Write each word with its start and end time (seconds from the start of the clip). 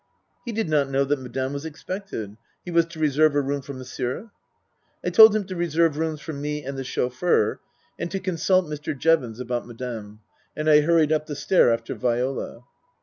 He 0.45 0.51
did 0.51 0.67
not 0.67 0.89
know 0.89 1.05
that 1.05 1.19
Madame 1.19 1.53
was 1.53 1.63
expected. 1.63 2.35
He 2.65 2.71
was 2.71 2.87
to 2.87 2.99
reserve 2.99 3.35
a 3.35 3.41
room 3.41 3.61
for 3.61 3.73
Monsieur? 3.75 4.31
I 5.05 5.11
told 5.11 5.35
him 5.35 5.43
to 5.43 5.55
reserve 5.55 5.95
rooms 5.95 6.21
for 6.21 6.33
me 6.33 6.65
and 6.65 6.75
the 6.75 6.83
chauffeur, 6.83 7.59
and 7.99 8.09
to 8.09 8.19
consult 8.19 8.65
Mr. 8.65 8.97
Jevons 8.97 9.39
about 9.39 9.67
Madame. 9.67 10.21
And 10.57 10.67
I 10.67 10.81
hurried 10.81 11.11
up 11.11 11.27
the 11.27 11.35
stair 11.35 11.71
after 11.71 11.93
Viola. 11.93 12.61